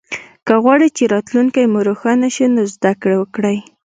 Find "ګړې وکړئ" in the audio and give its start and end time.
3.01-3.57